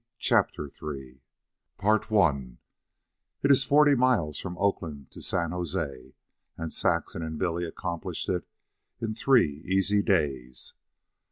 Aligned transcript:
CHAPTER 0.17 0.65
III 0.81 1.21
It 1.83 3.51
is 3.51 3.63
forty 3.63 3.93
miles 3.93 4.39
from 4.39 4.57
Oakland 4.57 5.11
to 5.11 5.21
San 5.21 5.51
Jose, 5.51 6.15
and 6.57 6.73
Saxon 6.73 7.21
and 7.21 7.37
Billy 7.37 7.65
accomplished 7.65 8.27
it 8.27 8.47
in 8.99 9.13
three 9.13 9.61
easy 9.63 10.01
days. 10.01 10.73